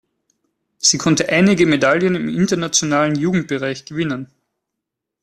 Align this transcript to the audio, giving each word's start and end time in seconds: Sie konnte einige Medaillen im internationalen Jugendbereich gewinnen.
Sie 0.79 0.97
konnte 0.97 1.29
einige 1.29 1.67
Medaillen 1.67 2.15
im 2.15 2.27
internationalen 2.27 3.13
Jugendbereich 3.13 3.85
gewinnen. 3.85 4.31